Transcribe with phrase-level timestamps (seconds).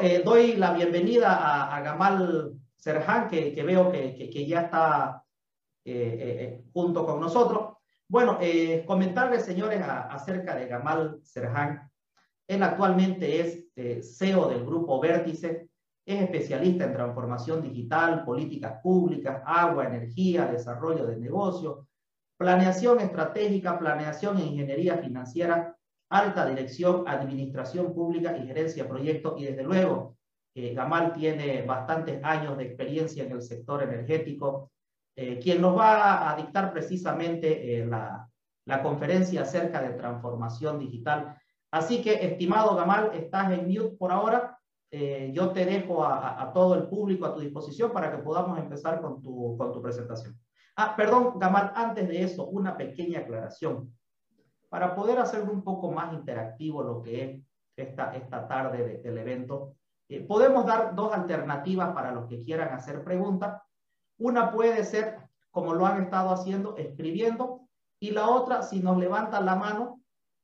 [0.00, 5.24] Eh, doy la bienvenida a, Gamal Serhan, que, veo que, que, ya está
[5.84, 7.76] eh, junto con nosotros.
[8.06, 8.38] Bueno,
[8.86, 11.90] comentarles, señores, acerca de Gamal Serhan.
[12.46, 15.68] Él actualmente es CEO del grupo Vértice,
[16.06, 21.86] es especialista en transformación digital, políticas públicas, agua, energía, desarrollo de negocios,
[22.38, 25.77] planeación estratégica, planeación e ingeniería financiera,
[26.10, 29.40] alta dirección, administración pública y gerencia de proyectos.
[29.40, 30.16] Y desde luego,
[30.54, 34.70] eh, Gamal tiene bastantes años de experiencia en el sector energético,
[35.16, 38.28] eh, quien nos va a dictar precisamente eh, la,
[38.68, 41.36] la conferencia acerca de transformación digital.
[41.70, 44.58] Así que, estimado Gamal, estás en mute por ahora.
[44.90, 49.00] Eh, yo te dejo a, todo el público a tu disposición para que podamos empezar
[49.00, 50.38] con tu, con tu presentación.
[50.76, 53.92] Ah, perdón, Gamal, antes de eso, una pequeña aclaración.
[54.68, 57.40] Para poder hacer un poco más interactivo lo que es
[57.76, 59.74] esta, esta tarde del evento,
[60.08, 63.62] eh, podemos dar dos alternativas para los que quieran hacer preguntas.
[64.18, 65.18] Una puede ser,
[65.50, 67.68] como lo han estado haciendo, escribiendo,
[68.00, 70.00] y la otra, si nos levantan la mano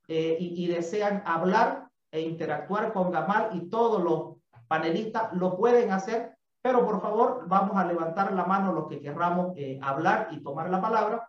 [0.08, 4.36] eh, y, y desean hablar e interactuar con Gamal y todos los
[4.68, 9.52] panelistas lo pueden hacer, pero por favor vamos a levantar la mano los que querramos
[9.56, 11.28] eh, hablar y tomar la palabra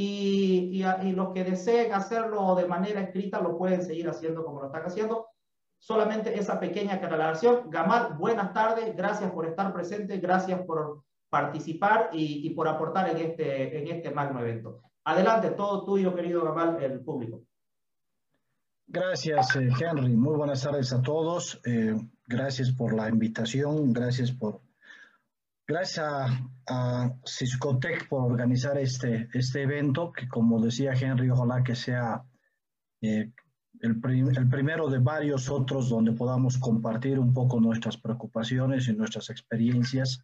[0.00, 4.66] y, y, los que deseen hacerlo de manera escrita lo pueden seguir haciendo como lo
[4.66, 5.26] están haciendo.
[5.80, 7.68] Solamente esa pequeña aclaración.
[7.68, 13.16] Gamal, buenas tardes, gracias por estar presente, gracias por participar y, y por aportar en
[13.16, 14.82] este, en este magno evento.
[15.04, 17.42] Adelante, todo tuyo, querido Gamal, el público.
[18.86, 20.16] Gracias, eh, Henry.
[20.16, 21.60] Muy buenas tardes a todos.
[21.66, 21.96] Eh,
[22.28, 23.92] gracias por la invitación.
[23.92, 24.60] Gracias por,
[25.68, 31.76] gracias a, a, Ciscotec por organizar este, este evento, que como decía Henry, ojalá que
[31.76, 32.24] sea
[33.02, 33.30] eh,
[33.80, 34.00] el,
[34.36, 40.20] el, primero de varios otros donde podamos compartir un poco nuestras preocupaciones y nuestras experiencias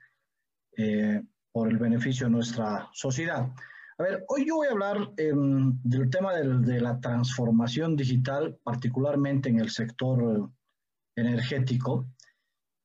[1.53, 3.49] por el beneficio de nuestra sociedad.
[3.97, 9.51] A ver, hoy yo voy a hablar em, del tema de la transformación digital, particularmente
[9.51, 10.51] en el sector
[11.15, 12.07] energético.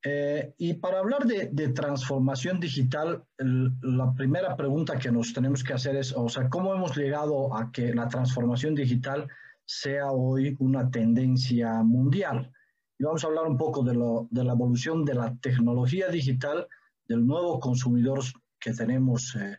[0.04, 5.96] Eh, y para hablar de, transformación digital, la primera pregunta que nos tenemos que hacer
[5.98, 9.28] es, o sea, ¿cómo hemos llegado a que la transformación digital
[9.66, 12.52] sea hoy una tendencia mundial?
[12.98, 16.68] Y vamos a hablar un poco de, lo, de la evolución de la tecnología digital,
[17.08, 18.20] del nuevo consumidor
[18.60, 19.36] que tenemos.
[19.36, 19.58] Eh,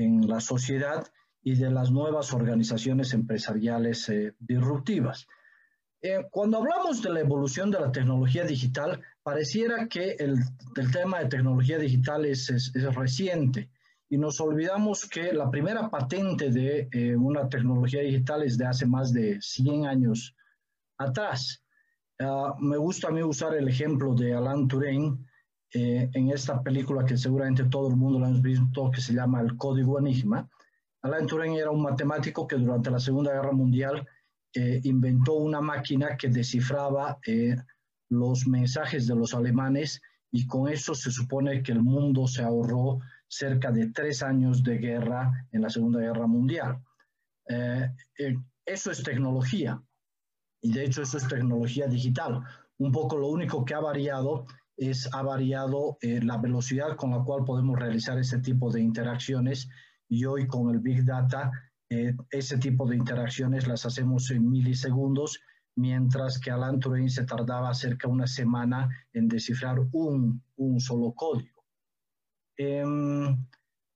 [0.00, 1.06] en la sociedad
[1.42, 5.26] y de las nuevas organizaciones empresariales eh, disruptivas.
[6.02, 10.38] Eh, cuando hablamos de la evolución de la tecnología digital, pareciera que el,
[10.92, 13.70] tema de tecnología digital es, reciente
[14.08, 18.86] y nos olvidamos que la primera patente de eh, una tecnología digital es de hace
[18.86, 20.34] más de 100 años
[20.98, 21.62] atrás.
[22.18, 25.26] Uh, me gusta a mí usar el ejemplo de Alan Turing,
[25.72, 29.40] eh, en esta película que seguramente todo el mundo la ha visto, que se llama
[29.40, 30.48] El Código Enigma.
[31.02, 34.06] Alan Turing era un matemático que durante la Segunda Guerra Mundial
[34.52, 37.18] eh, inventó una máquina que descifraba
[38.10, 43.00] los mensajes de los alemanes y con eso se supone que el mundo se ahorró
[43.28, 46.82] cerca de tres años de guerra en la Segunda Guerra Mundial.
[48.66, 49.82] eso es tecnología
[50.62, 52.42] y de hecho eso es tecnología digital.
[52.78, 57.22] Un poco lo único que ha variado es, ha variado eh, la velocidad con la
[57.22, 59.68] cual podemos realizar ese tipo de interacciones
[60.08, 61.50] y hoy con el Big Data
[61.90, 65.40] eh, ese tipo de interacciones las hacemos en milisegundos,
[65.80, 71.12] mientras que Alan Turing se tardaba cerca de una semana en descifrar un, un solo
[71.12, 71.64] código.
[72.56, 73.36] Em,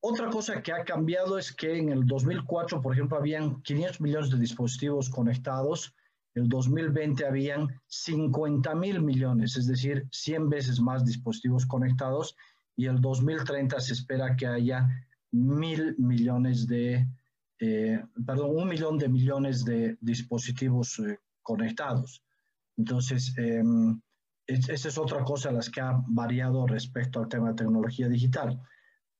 [0.00, 4.31] otra cosa que ha cambiado es que en el 2004, por ejemplo, habían 500 millones
[4.31, 5.95] de dispositivos conectados
[6.34, 12.37] el 2020 habían 50 mil millones, es decir, 100 veces más dispositivos conectados
[12.77, 14.89] y el 2030 se espera que haya
[15.31, 17.06] mil millones de,
[17.61, 22.25] eh, perdón, un millón de millones de dispositivos eh, conectados.
[22.77, 24.00] Entonces, em,
[24.49, 28.60] esa es otra cosa las que ha variado respecto al tema de tecnología digital.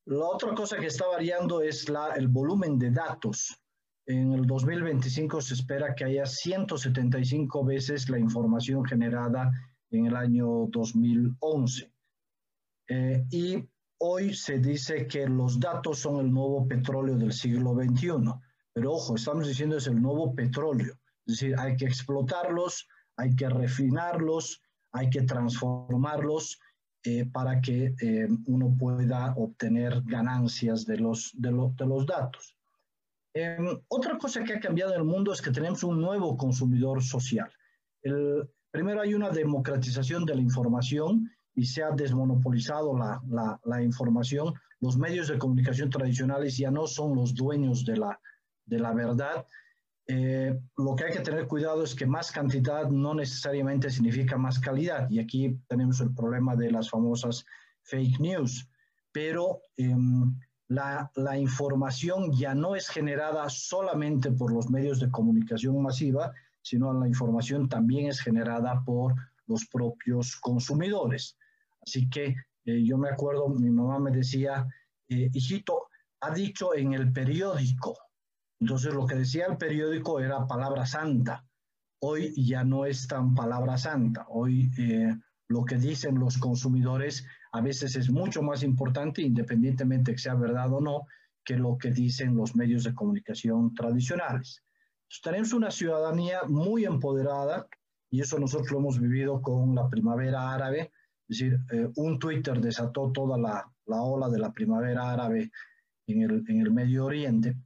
[0.07, 3.65] La otra cosa que está variando es la, el volumen de datos
[4.07, 9.51] en el 2025 se espera que haya 175 veces la información generada
[9.91, 11.91] en el año 2011.
[12.89, 13.67] Eh, y
[13.99, 18.35] hoy se dice que los datos son el nuevo petróleo del siglo XXI.
[18.75, 20.95] Pero ojo, estamos diciendo es el nuevo petróleo.
[21.27, 22.87] Es decir, hay que explotarlos,
[23.17, 24.61] hay que refinarlos,
[24.93, 26.59] hay que transformarlos
[27.05, 32.57] eh, para que eh, uno pueda obtener ganancias de los, de los datos.
[33.35, 37.03] Em, otra cosa que ha cambiado en el mundo es que tenemos un nuevo consumidor
[37.03, 37.51] social.
[38.71, 44.55] primero hay una democratización de la información y se ha desmonopolizado la, la, la, información.
[44.81, 48.21] Los medios de comunicación tradicionales ya no son los dueños de la,
[48.67, 49.47] de la verdad.
[50.07, 54.59] Eh, lo que hay que tener cuidado es que más cantidad no necesariamente significa más
[54.59, 55.09] calidad.
[55.11, 57.45] Y aquí tenemos el problema de las famosas
[57.83, 58.69] fake news.
[59.13, 59.61] Pero
[60.69, 66.93] la, la, información ya no es generada solamente por los medios de comunicación masiva, sino
[66.93, 69.15] la información también es generada por
[69.47, 71.37] los propios consumidores.
[71.83, 72.35] Así que
[72.65, 74.67] eh, yo me acuerdo, mi mamá me decía,
[75.09, 75.89] eh, hijito,
[76.21, 77.97] ha dicho en el periódico.
[78.65, 81.45] Entonces lo que decía el periódico era palabra santa.
[82.01, 84.25] Hoy ya no es tan palabra santa.
[84.31, 85.15] Hoy eh,
[85.49, 90.35] lo que dicen los consumidores a veces es mucho más importante, independientemente de que sea
[90.35, 91.03] verdad o no,
[91.45, 94.63] que lo que dicen los medios de comunicación tradicionales.
[95.23, 97.69] Tenemos una ciudadanía muy empoderada
[98.11, 100.91] y eso nosotros lo hemos vivido con la primavera árabe,
[101.29, 105.51] es decir, eh, un Twitter desató toda la, la, ola de la primavera árabe
[106.07, 107.59] en el, en el Medio Oriente.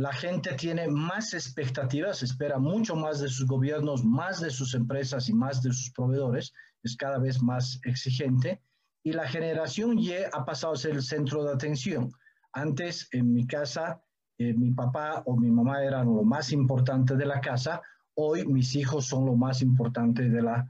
[0.00, 5.28] La gente tiene más expectativas, espera mucho más de sus gobiernos, más de sus empresas
[5.28, 8.62] y más de sus proveedores, es cada vez más exigente
[9.02, 12.10] y la generación Y ha pasado a ser el centro de atención.
[12.52, 14.02] Antes, en mi casa,
[14.38, 17.82] eh, mi papá o mi mamá eran lo más importante de la casa,
[18.14, 20.66] hoy mis hijos son lo más importante de la,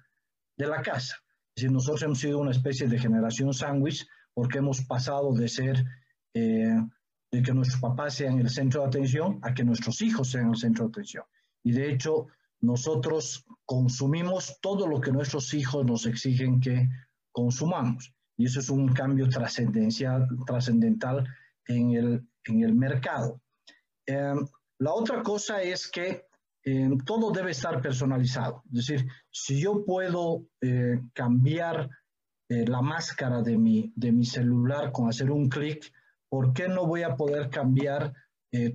[0.56, 1.16] de la casa
[1.54, 5.84] decir, nosotros hemos sido una especie de generación sándwich porque hemos pasado de ser,
[6.34, 6.76] eh,
[7.30, 10.56] de que nuestros papás sean el centro de atención a que nuestros hijos sean el
[10.56, 11.24] centro de atención.
[11.62, 12.26] Y de hecho,
[12.60, 16.88] nosotros consumimos todo lo que nuestros hijos nos exigen que
[17.32, 18.12] consumamos.
[18.36, 21.28] Y eso es un cambio trascendental,
[21.66, 23.40] en el, en el mercado.
[24.06, 24.34] Eh,
[24.78, 26.24] la otra cosa es que
[26.64, 28.62] eh, todo debe estar personalizado.
[28.72, 31.88] Es decir, si yo puedo eh, cambiar
[32.48, 35.92] eh, la máscara de mi, de mi celular con hacer un clic,
[36.30, 38.14] ¿por qué no voy a poder cambiar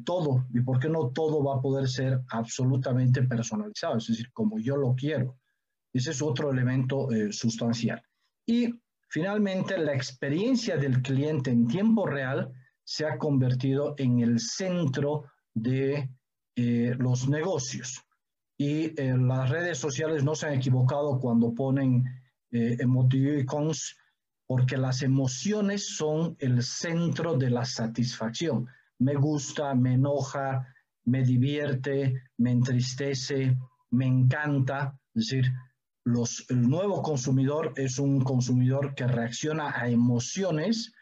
[0.06, 0.46] todo?
[0.54, 3.98] ¿Y por qué no todo va a poder ser absolutamente personalizado?
[3.98, 5.38] Es decir, como yo lo quiero.
[5.92, 8.02] Ese es otro elemento sustancial.
[8.46, 8.74] Y
[9.10, 12.54] finalmente, la experiencia del cliente en tiempo real
[12.86, 16.10] se ha convertido en el centro de
[16.56, 18.02] eh, los negocios.
[18.58, 22.06] Y eh, las redes sociales no se han equivocado cuando ponen
[22.52, 23.98] eh, emoticons,
[24.48, 28.68] porque las emociones son el centro de la satisfacción.
[29.00, 30.68] Me gusta, me enoja,
[31.06, 33.58] me divierte, me entristece,
[33.92, 34.98] me encanta.
[35.14, 35.52] Es decir,
[36.04, 40.94] los, el nuevo consumidor es un consumidor que reacciona a emociones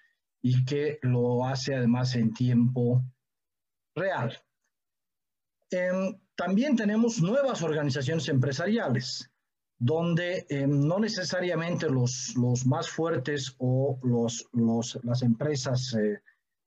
[0.42, 3.04] y que lo hace además en tiempo
[3.96, 4.38] real.
[5.70, 9.32] Em, también tenemos nuevas organizaciones empresariales,
[9.84, 16.22] donde em, no necesariamente los, los, más fuertes o los, los las empresas eh,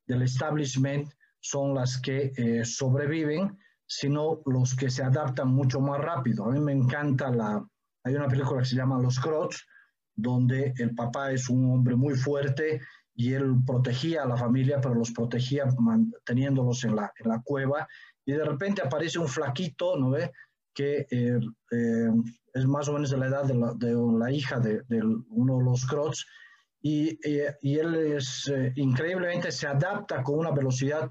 [0.07, 1.11] del establishment
[1.41, 6.45] son las que eh, sobreviven, sino los que se adaptan mucho más rápido.
[6.45, 7.67] A mí me encanta la,
[8.05, 9.67] hay una película que se llama Los Crocs,
[10.15, 12.83] donde el papá es un hombre muy fuerte
[13.15, 17.89] y él protegía a la familia, pero los protegía manteniéndolos en la, en la cueva
[18.27, 20.33] y de repente aparece un flaquito, ¿no ve?
[20.77, 21.41] Que eh,
[21.73, 22.11] eh,
[22.53, 24.83] es más o menos de la edad de la, hija de,
[25.31, 26.27] uno de los Crocs,
[26.83, 31.11] y, eh, él es, increíblemente se adapta con una velocidad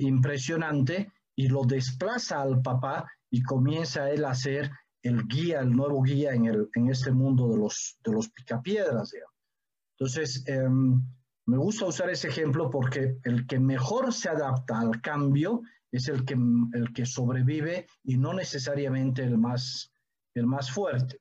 [0.00, 4.70] impresionante y lo desplaza al papá y comienza él a ser
[5.02, 9.14] el guía, el nuevo guía en, el, en este mundo de los, de los picapiedras.
[9.98, 11.00] Entonces, em,
[11.46, 15.62] me gusta usar ese ejemplo porque el que mejor se adapta al cambio
[15.92, 19.92] es el que, el que sobrevive y no necesariamente el más,
[20.34, 21.20] el más fuerte.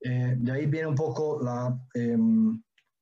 [0.00, 2.16] Eh, de ahí viene un poco la, eh,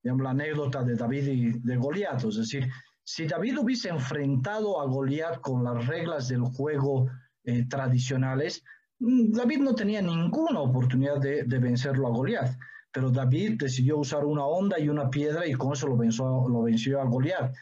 [0.02, 2.22] la anécdota de David y de Goliat.
[2.22, 2.68] Es decir,
[3.02, 7.10] si David hubiese enfrentado a Goliat con las reglas del juego
[7.44, 8.62] eh, tradicionales,
[8.98, 12.58] mm, David no tenía ninguna oportunidad de, de, vencerlo a Goliat.
[12.92, 16.62] Pero David decidió usar una onda y una piedra y con eso lo venció, lo
[16.62, 17.54] venció a Goliat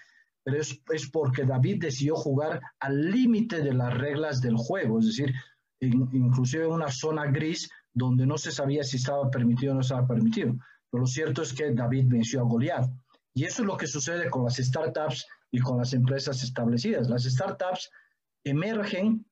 [0.45, 5.07] pero es, es porque David decidió jugar al límite de las reglas del juego, es
[5.07, 5.35] decir,
[5.81, 10.07] inclusive en una zona gris donde no se sabía si estaba permitido o no estaba
[10.07, 10.55] permitido.
[10.91, 12.91] Pero lo cierto es que David venció a Goliat.
[13.35, 17.09] Y eso es lo que sucede con las startups y con las empresas establecidas.
[17.09, 17.91] Las startups
[18.45, 19.27] emergen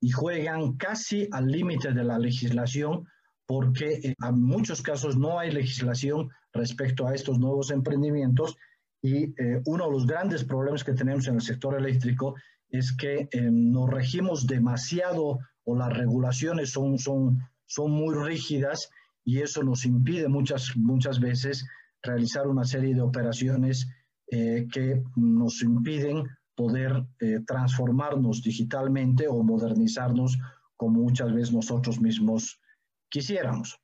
[0.00, 3.06] y juegan casi al límite de la legislación
[3.46, 8.56] porque en muchos casos no hay legislación respecto a estos nuevos emprendimientos
[9.02, 12.36] y eh, uno de los grandes problemas que tenemos en el sector eléctrico
[12.70, 18.88] es que eh, nos regimos demasiado o las regulaciones son, son, son muy rígidas
[19.24, 21.66] y eso nos impide muchas, muchas veces
[22.02, 23.88] realizar una serie de operaciones
[24.30, 27.06] eh, que nos impiden poder
[27.46, 30.38] transformarnos digitalmente o modernizarnos
[30.76, 32.60] como muchas veces nosotros mismos
[33.08, 33.80] quisiéramos.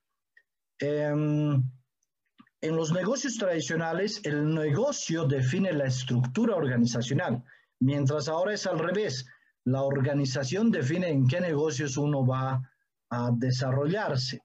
[0.78, 1.62] Em,
[2.60, 7.44] en los negocios tradicionales, el negocio define la estructura organizacional,
[7.80, 9.26] mientras ahora es al revés.
[9.64, 12.68] La organización define en qué negocios uno va
[13.10, 14.40] a desarrollarse.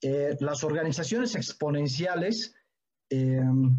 [0.00, 2.54] Eh, las organizaciones exponenciales
[3.10, 3.76] em,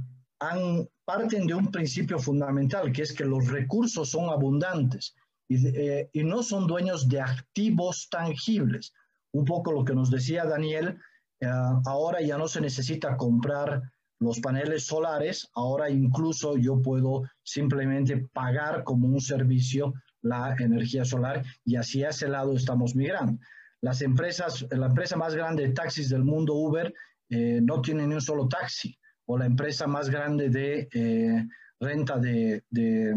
[1.06, 5.16] parten de un principio fundamental, que es que los recursos son abundantes
[5.50, 8.94] eh, y no son dueños de activos tangibles.
[9.32, 10.98] Un poco lo que nos decía Daniel,
[11.40, 11.48] eh,
[11.86, 13.82] ahora ya no se necesita comprar
[14.20, 21.44] los paneles solares, ahora incluso yo puedo simplemente pagar como un servicio la energía solar
[21.66, 23.40] y hacia ese lado estamos migrando.
[23.82, 26.94] Las empresas, la empresa más grande de taxis del mundo, Uber,
[27.30, 31.46] eh, no tiene ni un solo taxi, o la empresa más grande de eh,
[31.80, 33.14] renta de, de,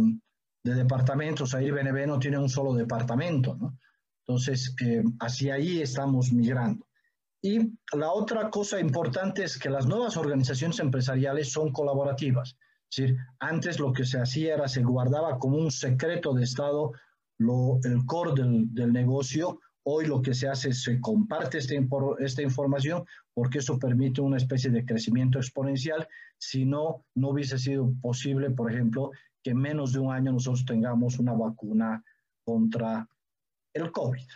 [0.65, 3.57] de, departamentos, Airbnb, no tiene un solo departamento.
[4.27, 4.75] Entonces,
[5.21, 6.88] hacia ahí estamos migrando.
[7.41, 12.57] Y la otra cosa importante es que las nuevas organizaciones empresariales son colaborativas.
[12.91, 16.93] Es decir, antes lo que se hacía era se guardaba como un secreto de Estado
[17.39, 19.61] lo, el core del, negocio.
[19.85, 21.75] Hoy lo que se hace es se comparte esta,
[22.19, 23.05] esta información
[23.35, 26.09] porque eso permite una especie de crecimiento exponencial.
[26.39, 30.65] Si no, no hubiese sido posible, por ejemplo, que en menos de un año nosotros
[30.65, 32.03] tengamos una vacuna
[32.45, 33.09] contra
[33.75, 34.27] el COVID.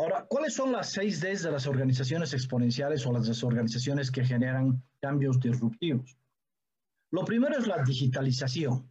[0.00, 4.82] Ahora, ¿cuáles son las seis Ds de las organizaciones exponenciales o las organizaciones que generan
[4.98, 6.16] cambios disruptivos?
[7.10, 8.88] Lo primero es la digitalización.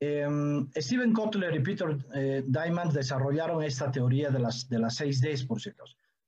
[0.00, 0.26] Eh,
[0.74, 5.44] Steven Kotler y Peter eh, Diamond desarrollaron esta teoría de las, de las seis Ds,
[5.44, 5.84] por cierto.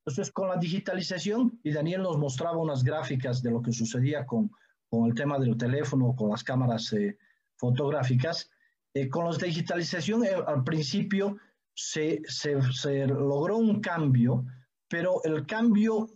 [0.07, 4.53] Entonces, con la digitalización, y Daniel nos mostraba unas gráficas de lo que sucedía con,
[4.89, 7.19] con el tema del teléfono, con las cámaras eh,
[7.57, 8.49] fotográficas,
[8.95, 11.37] eh, con la digitalización eh, al principio
[11.79, 14.45] se, logró un cambio,
[14.89, 16.09] pero el cambio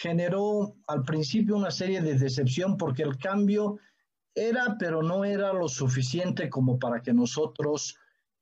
[0.00, 3.78] generó al principio una serie de decepción porque el cambio
[4.34, 7.96] era, pero no era lo suficiente como para que nosotros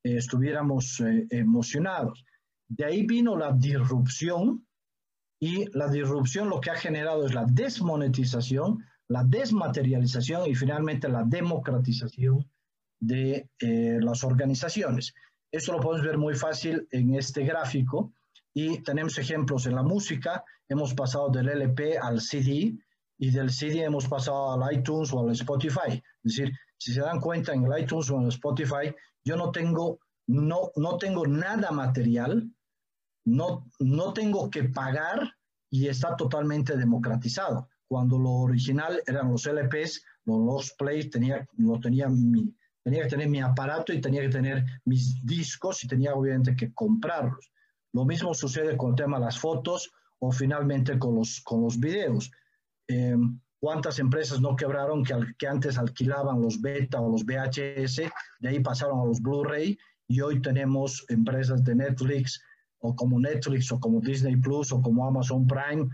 [0.05, 2.25] eh, estuviéramos eh, emocionados.
[2.69, 4.65] De ahí vino la disrupción
[5.41, 11.25] y la disrupción lo que ha generado es la desmonetización, la desmaterialización y finalmente la
[11.25, 12.49] democratización
[13.01, 15.15] de eh, las organizaciones.
[15.51, 18.13] Eso lo podemos ver muy fácil en este gráfico
[18.53, 20.45] y tenemos ejemplos en la música.
[20.69, 22.77] Hemos pasado del LP al CD
[23.19, 26.03] y del CD hemos pasado al iTunes o al Spotify.
[26.23, 29.51] Es decir, si se dan cuenta en el iTunes o en el Spotify, yo no
[29.51, 32.51] tengo, no, no tengo nada material,
[33.25, 35.35] no, no tengo que pagar
[35.71, 37.69] y está totalmente democratizado.
[37.87, 43.11] Cuando lo original eran los LPs, los, los plays, tenía, lo tenía mi, tenía que
[43.11, 47.51] tener mi aparato y tenía que tener mis discos y tenía obviamente que comprarlos.
[47.93, 51.79] Lo mismo sucede con el tema de las fotos o finalmente con los, con los
[51.79, 52.31] videos.
[52.89, 53.17] Eh,
[53.61, 58.03] ¿Cuántas empresas no quebraron que, antes alquilaban los beta o los VHS,
[58.41, 62.41] de ahí pasaron a los Blu-ray y hoy tenemos empresas de Netflix
[62.79, 65.89] o como Netflix o como Disney Plus o como Amazon Prime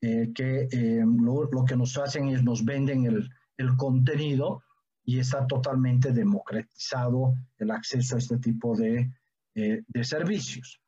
[0.00, 4.62] eh, que eh, lo, lo, que nos hacen es nos venden el, el contenido
[5.08, 9.10] y está totalmente democratizado el acceso a este tipo de,
[9.54, 10.82] eh, de servicios.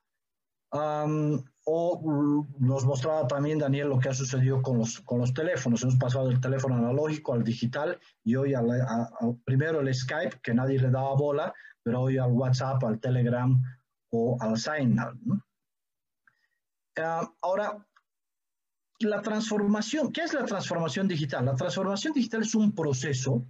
[0.73, 5.83] O nos mostraba también Daniel lo que ha sucedido con los, con los teléfonos.
[5.85, 8.63] Hemos pasado del teléfono analógico al digital y hoy a,
[9.47, 13.59] primero el Skype, que nadie le daba bola, pero hoy al WhatsApp, al Telegram
[14.11, 15.19] o al Signal.
[17.41, 17.87] ahora,
[18.99, 21.47] la transformación, ¿qué es la transformación digital?
[21.47, 23.47] La transformación digital es un proceso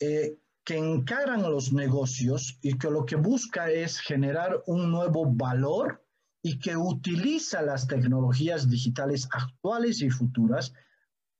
[0.00, 6.04] eh, que encaran los negocios y que lo que busca es generar un nuevo valor
[6.42, 10.72] y que utiliza las tecnologías digitales actuales y futuras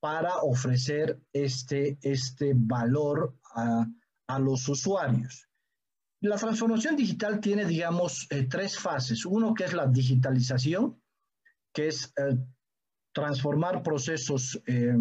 [0.00, 3.86] para ofrecer este, este valor a,
[4.28, 5.48] a los usuarios.
[6.20, 9.26] La transformación digital tiene, digamos, eh, tres fases.
[9.26, 10.98] Uno que es la digitalización,
[11.74, 12.38] que es eh,
[13.12, 14.94] transformar procesos eh,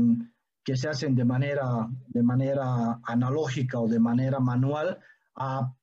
[0.63, 4.99] que se hacen de manera, de manera analógica o de manera manual
[5.35, 5.73] a,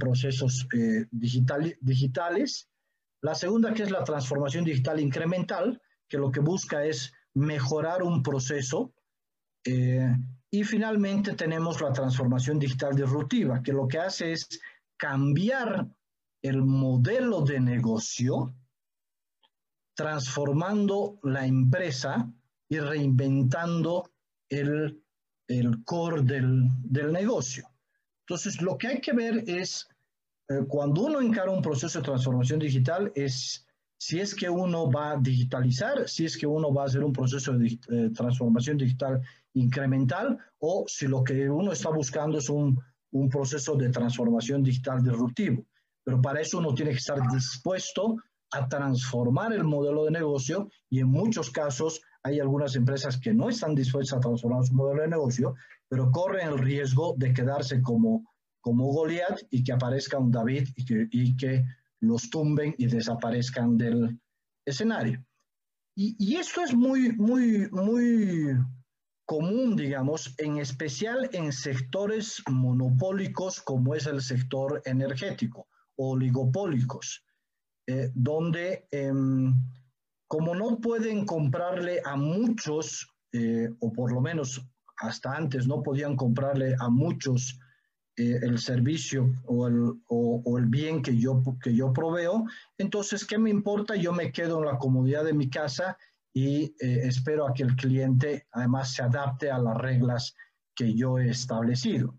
[0.00, 2.68] procesos eh, digital, digitales.
[3.20, 8.22] La segunda, que es la transformación digital incremental, que lo que busca es mejorar un
[8.22, 8.94] proceso.
[9.64, 10.10] Eh,
[10.50, 14.48] y finalmente tenemos la transformación digital disruptiva, que lo que hace es
[14.96, 15.86] cambiar
[16.40, 18.54] el modelo de negocio,
[19.94, 22.32] transformando la empresa
[22.68, 24.10] y reinventando
[24.48, 25.02] el,
[25.48, 27.68] el core del, del, negocio.
[28.26, 29.88] Entonces, lo que hay que ver es,
[30.48, 33.66] eh, cuando uno encara un proceso de transformación digital, es
[33.98, 37.12] si es que uno va a digitalizar, si es que uno va a hacer un
[37.12, 39.22] proceso de eh, transformación digital
[39.54, 42.78] incremental o si lo que uno está buscando es un,
[43.12, 45.64] un proceso de transformación digital disruptivo.
[46.04, 48.16] Pero para eso uno tiene que estar dispuesto
[48.52, 53.48] a transformar el modelo de negocio y en muchos casos hay algunas empresas que no
[53.48, 55.54] están dispuestas a transformar su modelo de negocio,
[55.88, 60.84] pero corren el riesgo de quedarse como, como Goliat y que aparezca un David y
[60.84, 61.64] que, y que
[62.00, 64.20] los tumben y desaparezcan del
[64.66, 65.24] escenario.
[65.94, 68.56] Y, y, esto es muy, muy, muy
[69.24, 77.24] común, digamos, en especial en sectores monopólicos como es el sector energético, oligopólicos,
[77.86, 79.54] eh, donde em,
[80.28, 84.66] como no pueden comprarle a muchos, eh, o por lo menos
[84.98, 87.58] hasta antes no podían comprarle a muchos
[88.16, 92.44] eh, el servicio o el, bien que yo, que yo proveo,
[92.78, 93.94] entonces, ¿qué me importa?
[93.94, 95.98] Yo me quedo en la comodidad de mi casa
[96.32, 100.34] y eh, espero a que el cliente además se adapte a las reglas
[100.74, 102.18] que yo he establecido.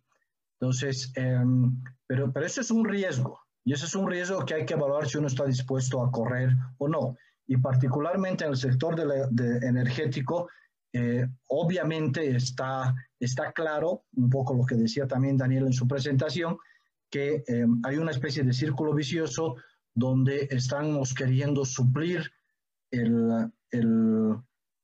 [0.59, 4.65] Entonces, em, pero, pero eso es un riesgo y ese es un riesgo que hay
[4.65, 7.17] que evaluar si uno está dispuesto a correr o no.
[7.47, 10.49] Y particularmente en el sector de energético,
[10.93, 16.57] eh, obviamente está, está claro, un poco lo que decía también Daniel en su presentación,
[17.09, 19.55] que eh, hay una especie de círculo vicioso
[19.93, 22.31] donde estamos queriendo suplir
[22.91, 23.49] el,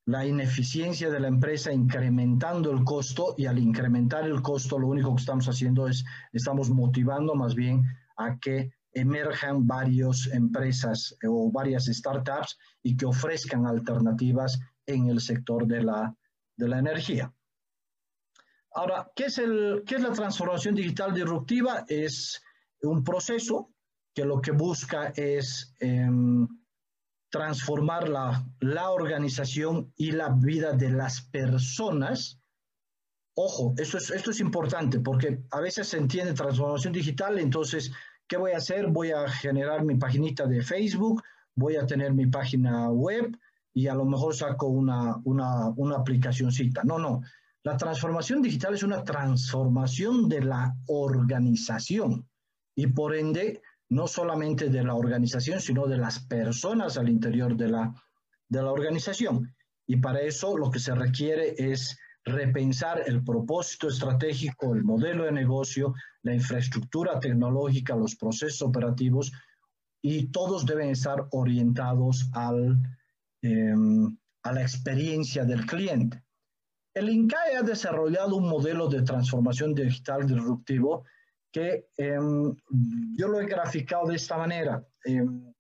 [0.06, 5.16] la ineficiencia de la empresa incrementando el costo y al incrementar el costo lo único
[5.16, 7.84] que estamos haciendo es, estamos motivando más bien
[8.18, 15.66] a que emerjan varias empresas o varias startups y que ofrezcan alternativas en el sector
[15.68, 16.16] de la,
[16.56, 17.34] de la energía.
[18.76, 21.86] Ahora, ¿qué es, el, ¿qué es la transformación digital disruptiva?
[21.88, 22.42] Es
[22.82, 23.72] un proceso
[24.14, 26.48] que lo que busca es em,
[27.30, 32.40] transformar la, la, organización y la vida de las personas.
[33.36, 37.92] Ojo, esto es, esto es importante porque a veces se entiende transformación digital, entonces,
[38.34, 38.88] ¿qué voy a hacer?
[38.88, 41.22] Voy a generar mi paginita de Facebook,
[41.54, 43.38] voy a tener mi página web,
[43.76, 46.82] y a lo mejor saco una, una, una aplicacióncita.
[46.84, 47.22] No, no.
[47.62, 52.28] La transformación digital es una transformación de la organización
[52.74, 57.68] y por ende no solamente de la organización, sino de las personas al interior de
[57.68, 57.94] la,
[58.50, 59.54] de la organización.
[59.86, 65.32] Y para eso lo que se requiere es repensar el propósito estratégico, el modelo de
[65.32, 69.32] negocio, la infraestructura tecnológica, los procesos operativos,
[70.02, 72.78] y todos deben estar orientados al,
[73.44, 76.24] Em, a la experiencia del cliente.
[76.94, 81.04] El INCAE ha desarrollado un modelo de transformación digital disruptivo
[81.52, 82.56] que em,
[83.18, 84.86] yo lo he graficado de esta manera.
[85.04, 85.54] Em,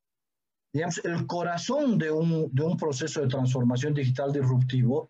[0.74, 5.10] digamos, el corazón de un, de un, proceso de transformación digital disruptivo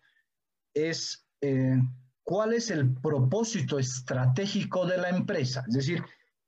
[0.74, 1.78] es eh,
[2.22, 5.62] cuál es el propósito estratégico de la empresa.
[5.68, 6.02] Es decir,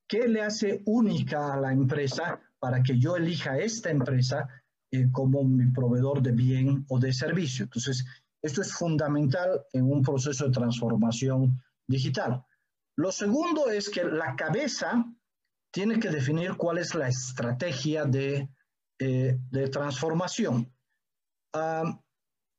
[0.09, 4.49] qué le hace única a la empresa para que yo elija esta empresa
[4.91, 7.65] eh, como mi proveedor de bien o de servicio.
[7.65, 8.07] Entonces,
[8.43, 12.43] esto es fundamental en un proceso de transformación digital.
[12.97, 15.05] Lo segundo es que la cabeza
[15.71, 18.49] tiene que definir cuál es la estrategia de,
[18.99, 20.73] eh, de transformación.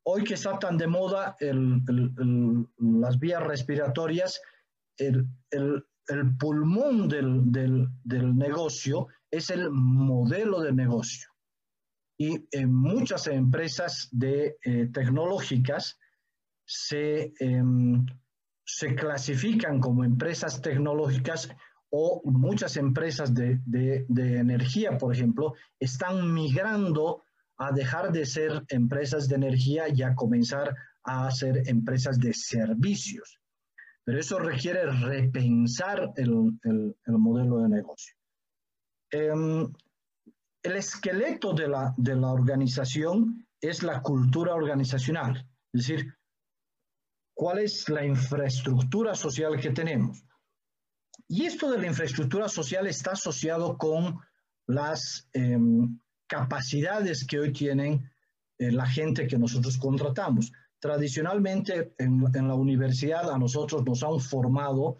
[0.10, 4.42] Hoy que está tan de moda las vías respiratorias,
[4.98, 5.28] el,
[6.40, 7.90] pulmón del,
[8.38, 11.30] negocio es el modelo de negocio.
[12.18, 16.00] Y en muchas empresas de, eh, tecnológicas
[16.66, 18.06] se, em,
[18.66, 21.50] se, clasifican como empresas tecnológicas
[21.90, 23.60] o muchas empresas de,
[24.40, 27.24] energía, por ejemplo, están migrando
[27.58, 33.40] a dejar de ser empresas de energía y a comenzar a ser empresas de servicios.
[34.04, 38.16] Pero eso requiere repensar el, el, el modelo de negocio.
[39.12, 39.32] Eh,
[40.64, 46.14] el esqueleto de la, de la organización es la cultura organizacional, es decir,
[47.34, 50.24] cuál es la infraestructura social que tenemos.
[51.28, 54.20] Y esto de la infraestructura social está asociado con
[54.68, 58.10] las em, capacidades que hoy tienen
[58.58, 60.52] eh, la gente que nosotros contratamos.
[60.80, 64.98] Tradicionalmente en, en, la universidad a nosotros nos han formado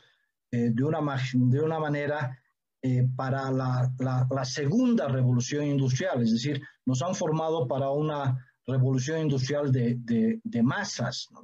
[0.52, 1.00] eh, de, una,
[1.34, 2.40] de una manera
[2.82, 9.22] eh, para la, la, segunda revolución industrial, es decir, nos han formado para una revolución
[9.22, 11.42] industrial de, de, de masas, ¿no?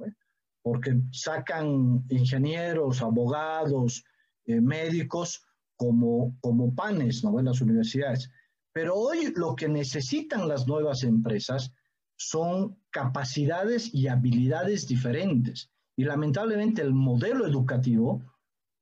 [0.62, 4.02] porque sacan ingenieros, abogados,
[4.46, 5.44] eh, médicos
[5.76, 7.38] como, como panes ¿no?
[7.38, 8.30] en las universidades.
[8.74, 11.72] Pero hoy lo que necesitan las nuevas empresas
[12.16, 15.70] son capacidades y habilidades diferentes.
[15.96, 18.20] Y lamentablemente el modelo educativo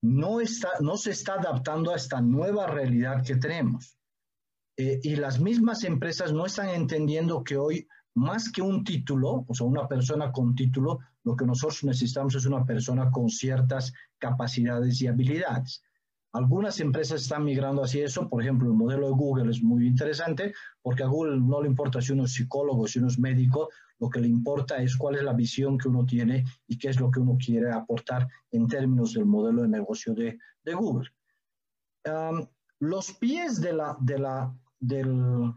[0.00, 3.98] no, está, no se está adaptando a esta nueva realidad que tenemos.
[4.78, 9.55] Eh, y las mismas empresas no están entendiendo que hoy, más que un título, o
[9.55, 15.02] sea, una persona con título, lo que nosotros necesitamos es una persona con ciertas capacidades
[15.02, 15.83] y habilidades.
[16.33, 20.55] Algunas empresas están migrando hacia eso, por ejemplo, el modelo de Google es muy interesante
[20.81, 23.68] porque a Google no le importa si uno es psicólogo, si uno es médico,
[23.99, 26.99] lo que le importa es cuál es la visión que uno tiene y qué es
[26.99, 31.11] lo que uno quiere aportar en términos del modelo de negocio de, de Google.
[32.81, 35.53] los pies de la, de, la, del,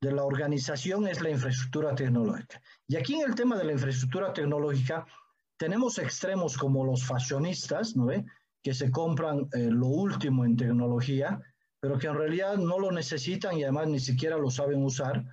[0.00, 2.60] de la organización es la infraestructura tecnológica.
[2.88, 5.06] Y aquí en el tema de la infraestructura tecnológica
[5.56, 8.26] tenemos extremos como los fashionistas, ¿no ve?
[8.66, 11.40] Que se compran eh, lo último en tecnología,
[11.78, 15.24] pero que en realidad no lo necesitan y además ni siquiera lo saben usar.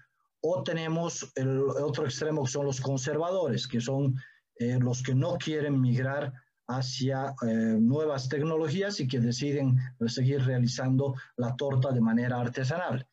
[0.41, 4.13] O tenemos el otro extremo que son los conservadores, que son
[4.59, 6.31] eh, los que no quieren migrar
[6.67, 7.47] hacia eh,
[7.79, 13.07] nuevas tecnologías y que deciden seguir realizando la torta de manera artesanal.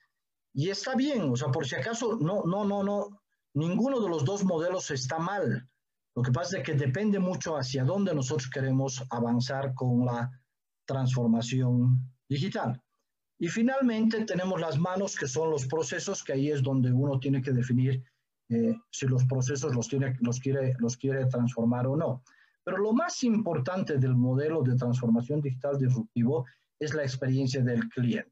[0.52, 3.22] Y está bien, o sea, por si acaso, no, no, no, no,
[3.54, 5.66] ninguno de los dos modelos está mal.
[6.20, 10.30] Lo que pasa es que depende mucho hacia dónde nosotros queremos avanzar con la
[10.85, 12.78] transformación digital.
[13.38, 17.40] Y finalmente tenemos las manos, que son los procesos, que ahí es donde uno tiene
[17.40, 18.04] que definir
[18.50, 22.22] eh, si los procesos los, tiene, los, quiere, los quiere transformar o no.
[22.62, 26.44] Pero lo más importante del modelo de transformación digital disruptivo
[26.78, 28.30] es la experiencia del cliente.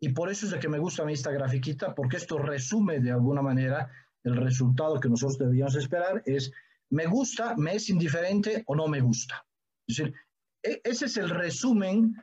[0.00, 3.40] Y por eso es de que me gusta esta grafiquita, porque esto resume de alguna
[3.40, 3.88] manera
[4.24, 6.50] el resultado que nosotros debíamos esperar, es
[6.90, 9.44] me gusta, me es indiferente o no me gusta.
[9.86, 10.14] Es decir,
[10.62, 12.14] e, ese es el resumen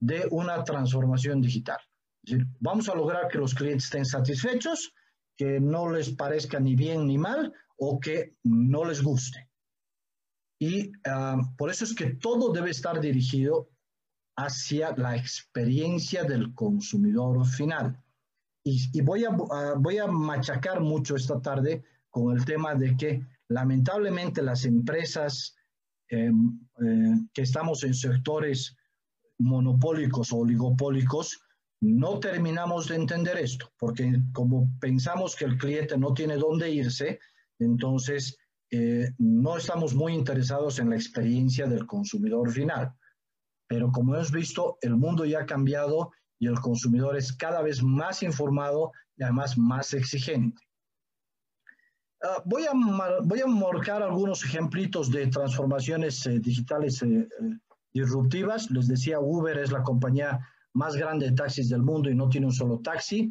[0.00, 1.78] de una transformación digital.
[2.60, 4.92] Vamos a lograr que los clientes estén satisfechos,
[5.36, 9.48] que no les parezca ni bien ni mal o que no les guste.
[10.58, 13.68] Y ah, por eso es que todo debe estar dirigido
[14.36, 18.00] hacia la experiencia del consumidor final.
[18.66, 23.26] Y, voy, a, ah, voy a machacar mucho esta tarde con el tema de que
[23.48, 25.54] Lamentablemente las empresas
[26.08, 28.76] eh, eh, que estamos en sectores
[29.38, 31.40] monopólicos o oligopólicos,
[31.80, 37.18] no terminamos de entender esto, porque como pensamos que el cliente no tiene dónde irse,
[37.58, 38.36] entonces
[38.70, 42.94] eh, no estamos muy interesados en la experiencia del consumidor final.
[43.68, 47.82] Pero como hemos visto, el mundo ya ha cambiado y el consumidor es cada vez
[47.82, 50.60] más informado y además más exigente.
[52.26, 52.72] Ah, voy, a,
[53.22, 57.58] voy a marcar algunos ejemplitos de transformaciones eh, digitales eh, eh,
[57.92, 58.70] disruptivas.
[58.70, 60.40] Les decía, Uber es la compañía
[60.72, 63.30] más grande de taxis del mundo y no tiene un solo taxi.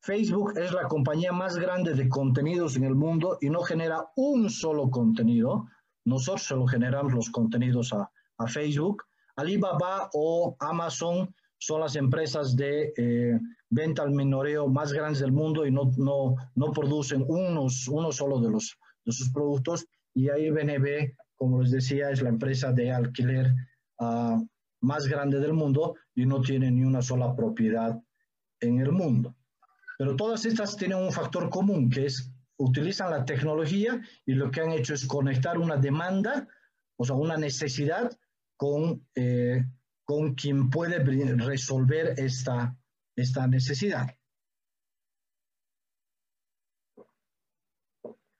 [0.00, 4.50] Facebook es la compañía más grande de contenidos en el mundo y no genera un
[4.50, 5.66] solo contenido.
[6.04, 9.04] Nosotros solo generamos los contenidos a, a Facebook.
[9.36, 15.66] Alibaba o Amazon son las empresas de eh, venta al minoreo más grandes del mundo
[15.66, 19.86] y no, no, no producen unos, uno solo de, los, de sus productos.
[20.12, 23.54] Y ahí BNB, como les decía, es la empresa de alquiler
[23.98, 24.38] ah,
[24.82, 27.98] más grande del mundo y no tiene ni una sola propiedad
[28.60, 29.34] en el mundo.
[29.96, 34.60] Pero todas estas tienen un factor común, que es utilizan la tecnología y lo que
[34.60, 36.46] han hecho es conectar una demanda,
[36.96, 38.10] o sea, una necesidad
[38.56, 39.64] con eh,
[40.04, 42.76] con quien puede resolver esta,
[43.16, 44.14] esta necesidad.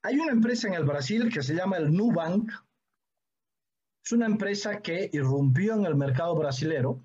[0.02, 2.52] Hay una empresa en el Brasil que se llama el Nubank.
[4.04, 7.02] Es una empresa que irrumpió en el mercado brasilero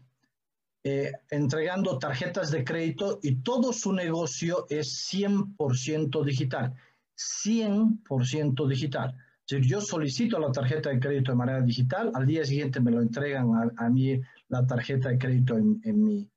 [0.83, 6.73] eh, entregando tarjetas de crédito y todo su negocio es 100% digital.
[7.17, 9.15] 100% digital.
[9.45, 13.53] yo solicito la tarjeta de crédito de manera digital, al día siguiente me lo entregan
[13.55, 16.29] a, a mí la tarjeta de crédito en, en mi,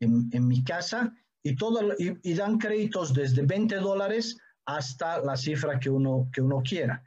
[0.00, 5.90] en, mi, casa y, todo, y, dan créditos desde 20 dólares hasta la cifra que
[5.90, 7.02] uno, que uno quiera.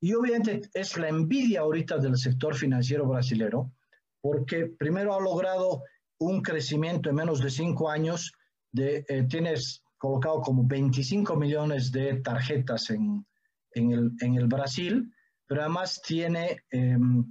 [0.00, 3.72] Y obviamente es la envidia ahorita del sector financiero brasilero,
[4.20, 5.82] porque primero ha logrado
[6.20, 8.32] un crecimiento en menos de cinco años,
[8.72, 13.26] de, eh, tienes colocado como 25 millones de tarjetas en,
[13.72, 15.12] en, el, en el Brasil,
[15.46, 17.24] pero además tiene em,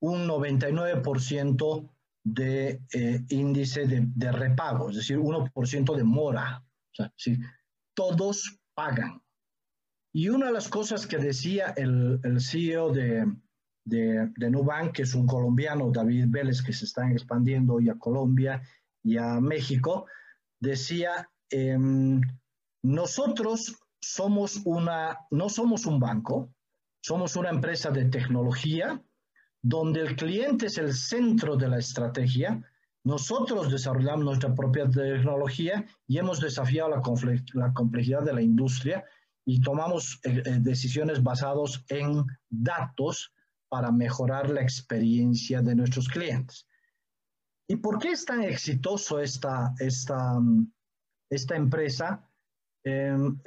[0.00, 1.90] un 99%
[2.24, 6.64] de eh, índice de, repago, es decir, 1% de mora.
[6.64, 7.38] O sea, si
[7.94, 9.20] todos pagan.
[10.14, 13.24] Y una de las cosas que decía el, el CEO de,
[13.84, 17.98] de, de, Nubank, que es un colombiano, David Vélez, que se está expandiendo hoy a
[17.98, 18.62] Colombia
[19.02, 20.06] y a México,
[20.60, 22.20] decía, em,
[22.82, 26.52] nosotros somos una, no somos un banco,
[27.02, 29.02] somos una empresa de tecnología
[29.62, 32.60] donde el cliente es el centro de la estrategia.
[33.04, 39.04] Nosotros desarrollamos nuestra propia tecnología y hemos desafiado la, complejidad de la industria
[39.44, 43.32] y tomamos eh, eh, decisiones basadas en datos
[43.68, 46.66] para mejorar la experiencia de nuestros clientes.
[47.68, 50.38] ¿Y por qué es tan exitoso esta, esta,
[51.30, 52.28] esta empresa?
[52.84, 53.38] Em,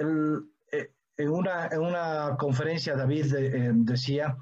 [0.72, 3.34] eh, en, una, en, una, conferencia David
[3.84, 4.36] decía,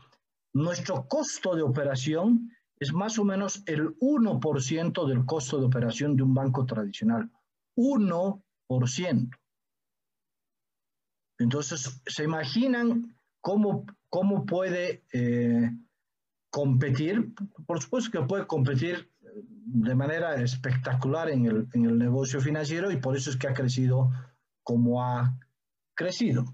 [0.54, 6.22] nuestro costo de operación es más o menos el 1% del costo de operación de
[6.22, 7.30] un banco tradicional.
[7.76, 9.38] 1%.
[11.38, 15.70] Entonces, ¿se imaginan cómo, cómo puede eh,
[16.50, 17.34] competir?
[17.66, 19.10] Por supuesto que puede competir
[19.66, 23.54] de manera espectacular en el, en el negocio financiero y por eso es que ha
[23.54, 24.10] crecido
[24.62, 25.36] como ha
[25.94, 26.44] crecido.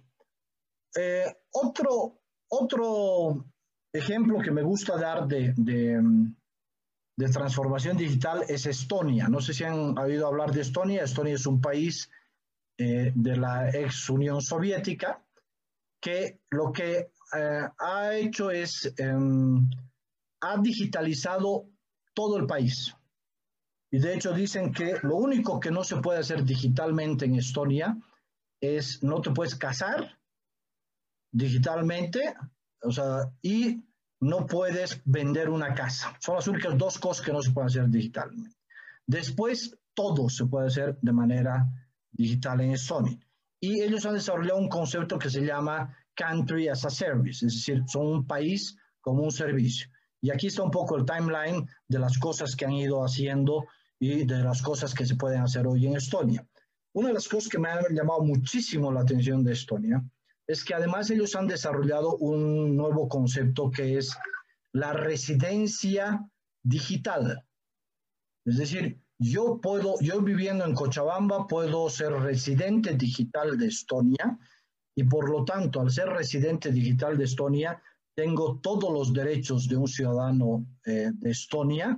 [0.96, 3.44] Eh, otro, otro
[3.92, 9.28] ejemplo que me gusta dar de, de, transformación digital es Estonia.
[9.28, 11.04] No sé si han oído hablar de Estonia.
[11.04, 12.10] Estonia es un país
[12.78, 15.22] eh, de la ex Unión Soviética
[16.00, 19.68] que lo que eh, ha hecho es, em,
[20.40, 21.66] ha digitalizado
[22.14, 22.94] todo el país.
[23.92, 27.98] Y de hecho dicen que lo único que no se puede hacer digitalmente en Estonia
[28.60, 30.18] es no te puedes casar
[31.32, 32.34] digitalmente,
[32.82, 33.82] o sea, y
[34.20, 36.16] no puedes vender una casa.
[36.20, 38.56] Son las únicas dos cosas que no se pueden hacer digitalmente.
[39.06, 41.66] Después, todo se puede hacer de manera
[42.12, 43.18] digital en Sony.
[43.60, 47.82] Y ellos han desarrollado un concepto que se llama Country as a Service, es decir,
[47.86, 49.88] son un país como un servicio.
[50.22, 53.66] Y aquí está un poco el timeline de las cosas que han ido haciendo
[53.98, 56.46] y de las cosas que se pueden hacer hoy en Estonia.
[56.92, 60.02] Una de las cosas que me han llamado muchísimo la atención de Estonia
[60.50, 64.16] es que además ellos han desarrollado un nuevo concepto que es
[64.72, 66.28] la residencia
[66.64, 67.46] digital.
[68.44, 74.40] Es decir, yo puedo, yo viviendo en Cochabamba, puedo ser residente digital de Estonia
[74.96, 77.80] y por lo tanto, al ser residente digital de Estonia,
[78.16, 81.96] tengo todos los derechos de un ciudadano eh, de Estonia,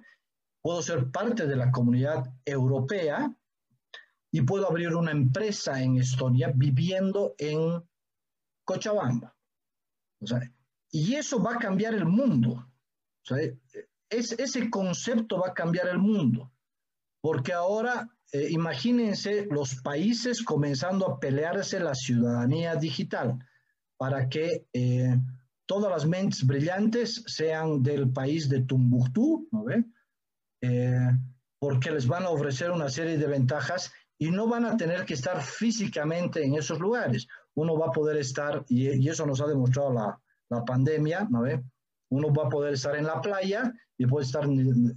[0.61, 3.35] puedo ser parte de la comunidad europea
[4.31, 7.83] y puedo abrir una empresa en Estonia viviendo en
[8.73, 9.35] Cochabamba.
[10.91, 12.67] y eso va a cambiar el mundo.
[14.11, 16.53] es, ese concepto va a cambiar el mundo.
[17.21, 23.39] Porque ahora, eh, imagínense los países comenzando a pelearse la ciudadanía digital
[23.97, 25.17] para que eh,
[25.67, 29.85] todas las mentes brillantes sean del país de Tumbuctú, ¿no ve?
[30.63, 31.11] Eh,
[31.59, 35.15] porque les van a ofrecer una serie de ventajas y no van a tener que
[35.15, 39.93] estar físicamente en esos lugares uno va a poder estar, y, eso nos ha demostrado
[39.93, 41.63] la, la pandemia, ¿no ve?
[42.11, 44.45] Uno va a poder estar en la playa y puede estar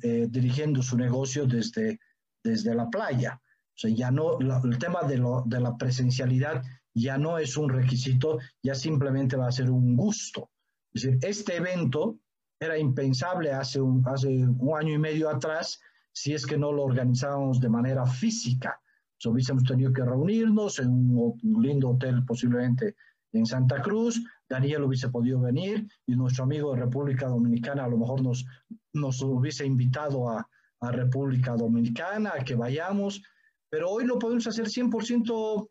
[0.04, 2.00] eh, dirigiendo su negocio desde,
[2.44, 3.40] desde la playa.
[3.42, 6.64] O sea, ya no, el tema de, lo, de la presencialidad
[6.94, 10.50] ya no es un requisito, ya simplemente va a ser un gusto.
[10.94, 12.20] Es decir, este evento
[12.60, 15.80] era impensable hace un, hace un año y medio atrás
[16.14, 18.80] si es que no lo organizábamos de manera física
[19.24, 22.96] hubiésemos tenido que reunirnos en un, lindo hotel posiblemente
[23.34, 27.98] en Santa Cruz, Daniel hubiese podido venir y nuestro amigo de República Dominicana a lo
[27.98, 28.46] mejor nos,
[28.94, 30.48] nos hubiese invitado a,
[30.82, 33.22] a República Dominicana, a que vayamos,
[33.70, 35.70] pero hoy lo podemos hacer 100%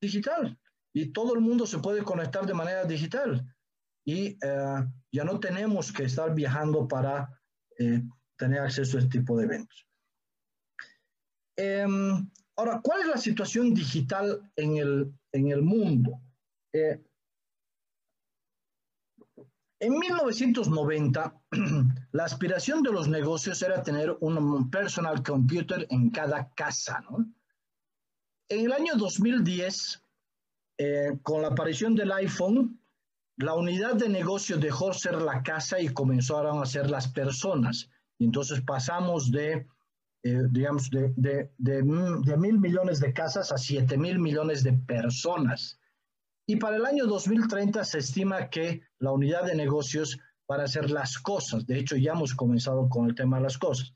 [0.00, 0.58] digital
[0.92, 3.44] y todo el mundo se puede conectar de manera digital.
[4.04, 7.28] Y eh, ya no tenemos que estar viajando para
[7.78, 8.02] eh,
[8.36, 9.86] tener acceso a este tipo de eventos.
[11.56, 12.28] Em,
[12.60, 16.20] Ahora, ¿cuál es la situación digital en el, en el mundo?
[16.74, 17.02] Eh,
[19.80, 21.40] en 1990,
[22.12, 27.00] la aspiración de los negocios era tener un personal computer en cada casa.
[27.08, 27.32] ¿no?
[28.50, 30.04] En el año 2010,
[30.76, 32.78] eh, con la aparición del iPhone,
[33.38, 37.88] la unidad de negocio dejó ser la casa y comenzaron a ser las personas.
[38.18, 39.66] Y entonces pasamos de
[40.22, 45.80] eh, digamos, de, de, de, mil millones de casas a siete mil millones de personas.
[46.46, 51.18] Y para el año 2030 se estima que la unidad de negocios para hacer las
[51.18, 53.92] cosas, de hecho ya hemos comenzado con el tema de las cosas,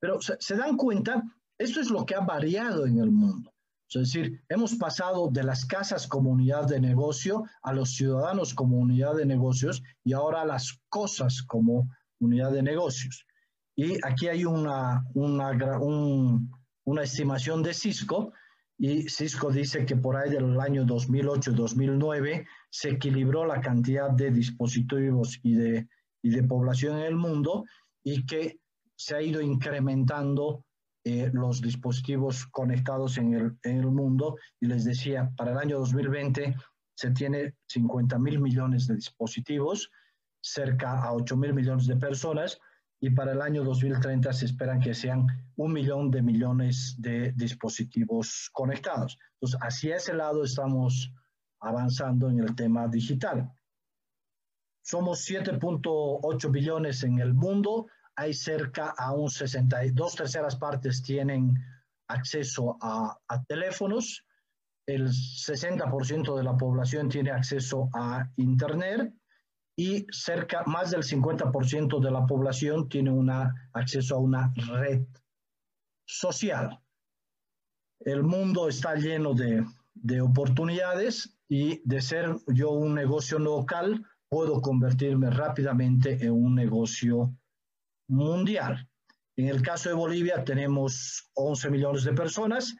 [0.00, 1.22] Pero se, se dan cuenta,
[1.58, 3.52] esto es lo que ha variado en el mundo.
[3.90, 8.78] Es decir, hemos pasado de las casas como unidad de negocio a los ciudadanos como
[8.78, 11.88] unidad de negocios y ahora a las cosas como
[12.20, 13.24] unidad de negocios.
[13.78, 15.52] Y aquí hay una, una,
[16.84, 18.32] una estimación de Cisco
[18.76, 25.38] y Cisco dice que por ahí del año 2008-2009 se equilibró la cantidad de dispositivos
[25.44, 25.88] y de,
[26.22, 27.66] y de población en el mundo
[28.02, 28.58] y que
[28.96, 30.64] se ha ido incrementando
[31.04, 34.34] eh, los dispositivos conectados en el, en el, mundo.
[34.60, 36.56] Y les decía, para el año 2020
[36.96, 39.88] se tiene 50 mil millones de dispositivos,
[40.40, 42.58] cerca a 8 mil millones de personas,
[43.00, 48.50] y para el año 2030 se esperan que sean un millón de millones de dispositivos
[48.52, 49.18] conectados.
[49.34, 51.12] Entonces, hacia ese lado estamos
[51.60, 53.50] avanzando en el tema digital.
[54.82, 61.54] Somos 7.8 billones en el mundo, hay cerca a un 62 terceras partes tienen
[62.08, 64.24] acceso a, a teléfonos,
[64.86, 69.12] el 60% de la población tiene acceso a Internet
[69.78, 75.06] y cerca, más del 50% de la población tiene una, acceso a una red
[76.04, 76.80] social.
[78.00, 79.64] El mundo está lleno de,
[79.94, 87.32] de oportunidades y de ser yo un negocio local, puedo convertirme rápidamente en un negocio
[88.08, 88.90] mundial.
[89.36, 92.74] En el caso de Bolivia tenemos 11 millones de personas,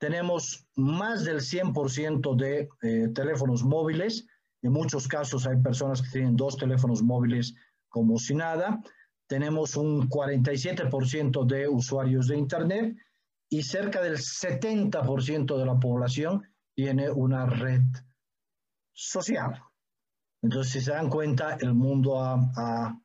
[0.00, 4.26] tenemos más del 100% de eh, teléfonos móviles,
[4.62, 7.54] en muchos casos hay personas que tienen dos teléfonos móviles
[7.88, 8.82] como si nada,
[9.26, 12.96] tenemos un 47% de usuarios de Internet
[13.48, 16.42] y cerca del 70% de la población
[16.74, 17.82] tiene una red
[18.92, 19.62] social.
[20.42, 23.00] Entonces, si se dan cuenta, el mundo ha,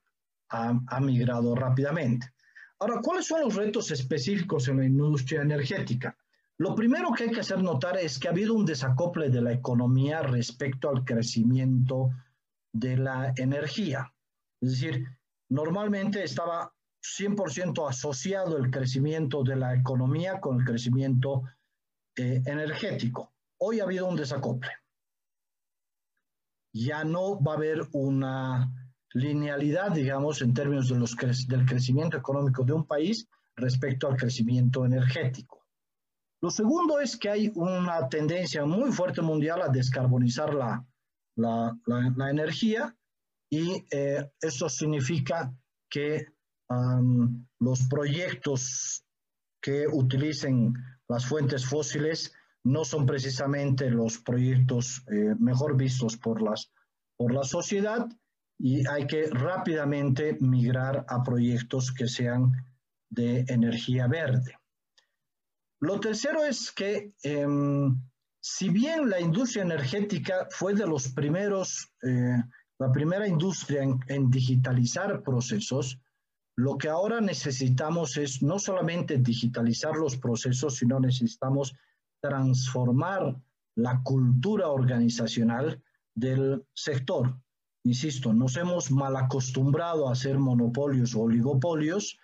[0.50, 2.34] ha migrado rápidamente.
[2.80, 6.18] Ahora, ¿cuáles son los retos específicos en la industria energética?
[6.62, 9.52] Lo primero que hay que hacer notar es que ha habido un desacople de la
[9.52, 12.12] economía respecto al crecimiento
[12.72, 14.14] de la energía.
[14.62, 15.08] Es decir,
[15.50, 16.72] normalmente estaba
[17.02, 21.42] 100% asociado el crecimiento de la economía con el crecimiento
[22.16, 23.34] eh, energético.
[23.58, 24.70] Hoy ha habido un desacople.
[26.76, 28.72] Ya no va a haber una
[29.14, 35.61] linealidad, digamos, en términos del crecimiento económico de un país respecto al crecimiento energético.
[36.42, 40.84] Lo segundo es que hay una tendencia muy fuerte mundial a descarbonizar la,
[41.36, 42.96] la, energía
[43.50, 45.54] y eh, eso significa
[45.90, 46.26] que
[47.60, 49.04] los proyectos
[49.62, 50.74] que utilicen
[51.08, 56.72] las fuentes fósiles no son precisamente los proyectos eh, mejor vistos por, las,
[57.18, 58.08] por la sociedad
[58.58, 62.52] y hay que rápidamente migrar a proyectos que sean
[63.10, 64.61] de energía verde.
[65.82, 68.00] Lo tercero es que em,
[68.42, 72.42] si bien la industria energética fue de los primeros, eh,
[72.80, 76.00] la primera industria en, digitalizar procesos,
[76.58, 81.74] lo que ahora necesitamos es no solamente digitalizar los procesos, sino necesitamos
[82.20, 83.36] transformar
[83.76, 85.82] la cultura organizacional
[86.16, 87.38] del sector.
[87.84, 92.18] Insisto, nos hemos mal acostumbrado a hacer monopolios o oligopolios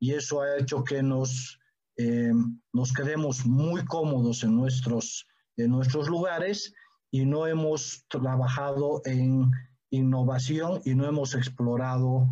[0.00, 1.59] y eso ha hecho que nos,
[2.02, 2.32] eh,
[2.72, 5.26] nos quedemos muy cómodos en nuestros,
[5.58, 6.72] en nuestros lugares
[7.10, 9.50] y no hemos trabajado en
[9.90, 12.26] innovación y no hemos explorado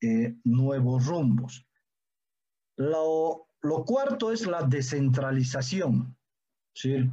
[0.00, 1.66] eh, nuevos rumbos.
[2.78, 6.16] Lo, lo, cuarto es la descentralización.
[6.72, 7.10] ¿sí?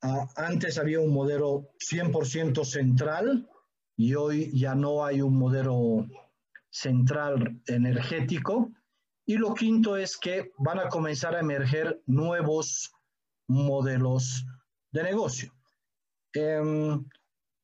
[0.00, 3.50] Ah, antes había un modelo 100% central
[3.98, 6.08] y hoy ya no hay un modelo
[6.70, 8.70] central energético.
[9.30, 12.92] Y lo quinto es que van a comenzar a emerger nuevos
[13.46, 14.44] modelos
[14.90, 15.54] de negocio.
[16.32, 17.04] Em,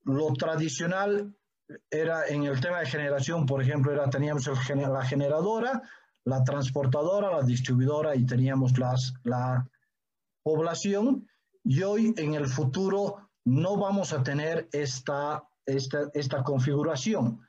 [0.04, 1.34] lo tradicional
[1.90, 5.82] era en el tema de generación, por ejemplo, era, teníamos la generadora,
[6.24, 9.68] la transportadora, la distribuidora y teníamos las, la
[10.44, 11.28] población.
[11.64, 17.40] Y hoy en el futuro no vamos a tener esta esta, esta configuración.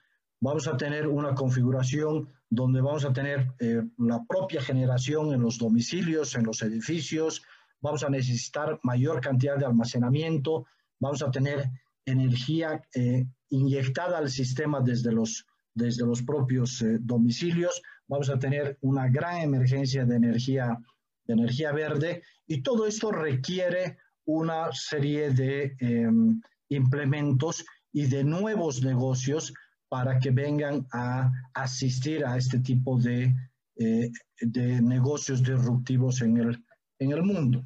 [0.42, 5.58] Vamos a tener una configuración donde vamos a tener eh, la propia generación en los
[5.58, 7.44] domicilios, en los edificios,
[7.82, 10.66] vamos a necesitar mayor cantidad de almacenamiento,
[11.00, 11.70] vamos a tener
[12.06, 18.78] energía eh, inyectada al sistema desde los, desde los propios eh, domicilios, vamos a tener
[18.82, 20.78] una gran emergencia de energía,
[21.26, 22.24] de energía verde.
[22.48, 29.54] Y todo esto requiere una serie de em, implementos y de nuevos negocios
[29.90, 33.34] para que vengan a asistir a este tipo de
[33.80, 36.66] eh, de negocios disruptivos en el,
[36.98, 37.64] en el mundo.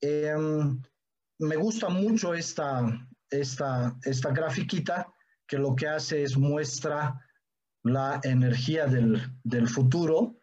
[0.00, 0.80] Em,
[1.38, 5.12] me gusta mucho esta, esta, esta grafiquita
[5.46, 7.20] que lo que hace es muestra
[7.82, 10.40] la energía del, del futuro,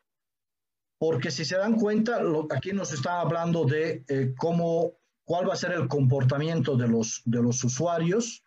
[0.99, 2.21] porque si se dan cuenta,
[2.51, 4.93] aquí nos está hablando de eh, cómo,
[5.25, 8.42] cuál va a ser el comportamiento de los, de los usuarios.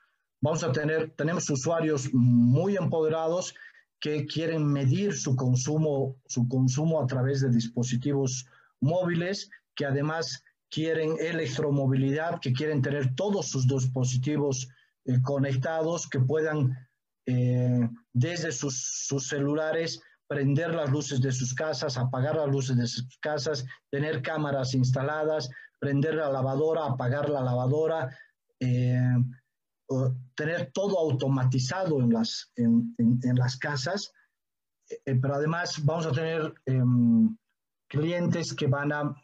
[0.47, 3.53] Vamos a tener, tenemos usuarios muy empoderados
[3.99, 8.47] que quieren medir su consumo, su consumo a través de dispositivos
[8.81, 14.69] móviles, que además quieren electromovilidad, que quieren tener todos sus dispositivos
[15.07, 16.79] eh, conectados, que puedan
[17.27, 23.19] eh, desde sus, celulares prender las luces de sus casas, apagar las luces de sus
[23.19, 28.17] casas, tener cámaras instaladas, prender la lavadora, apagar la lavadora,
[28.61, 29.11] eh,
[30.35, 34.13] tener todo automatizado en las, en, en, las casas,
[35.05, 37.37] pero además vamos a tener em,
[37.89, 39.15] clientes que van a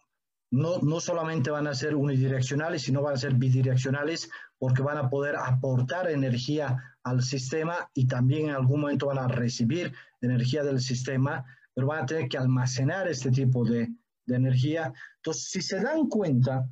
[0.53, 5.09] no, no solamente van a ser unidireccionales, sino van a ser bidireccionales porque van a
[5.09, 10.81] poder aportar energía al sistema y también en algún momento van a recibir energía del
[10.81, 11.45] sistema,
[11.75, 13.95] pero van a tener que almacenar este tipo de,
[14.27, 14.93] de energía.
[15.17, 16.69] Entonces, si se dan cuenta,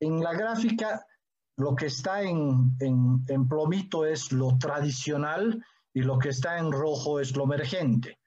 [0.00, 1.04] en la gráfica
[1.56, 7.20] lo que está en, en, plomito es lo tradicional y lo que está en rojo
[7.20, 8.18] es lo emergente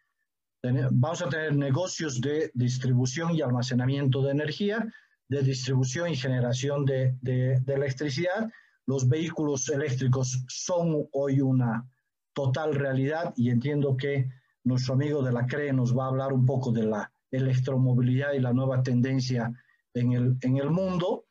[0.92, 4.94] vamos a tener negocios de distribución y almacenamiento de energía,
[5.28, 8.50] de distribución y generación de, de, electricidad.
[8.86, 11.88] Los vehículos eléctricos son hoy una
[12.34, 14.30] total realidad y entiendo que
[14.64, 18.40] nuestro amigo de la CRE nos va a hablar un poco de la electromovilidad y
[18.40, 19.52] la nueva tendencia
[19.94, 21.26] en el, en el mundo.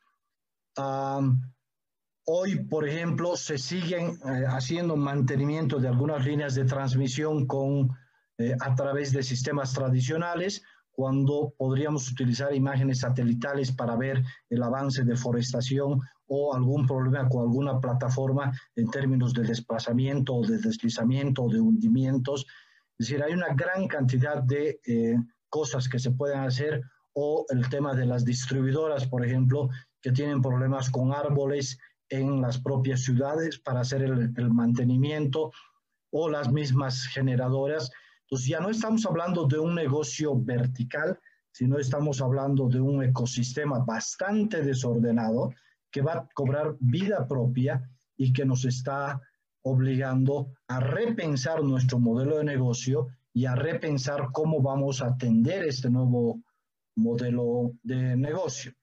[2.31, 7.89] Hoy, por ejemplo, se siguen eh, haciendo mantenimiento de algunas líneas de transmisión con
[8.37, 10.61] eh, a través de sistemas tradicionales,
[10.91, 17.41] cuando podríamos utilizar imágenes satelitales para ver el avance de forestación o algún problema con
[17.41, 22.45] alguna plataforma en términos de desplazamiento o de deslizamiento o de hundimientos.
[22.99, 25.15] Es decir, hay una gran cantidad de eh,
[25.49, 29.69] cosas que se pueden hacer o el tema de las distribuidoras, por ejemplo,
[29.99, 35.51] que tienen problemas con árboles en las propias ciudades para hacer el, el mantenimiento
[36.11, 37.91] o las mismas generadoras
[38.29, 41.19] entonces ya no estamos hablando de un negocio vertical,
[41.51, 45.51] sino estamos hablando de un ecosistema bastante desordenado
[45.89, 47.81] que va a cobrar vida propia
[48.17, 49.19] y que nos está
[49.63, 55.89] obligando a repensar nuestro modelo de negocio y a repensar cómo vamos a atender este
[55.89, 56.39] nuevo
[56.95, 58.73] modelo de negocio.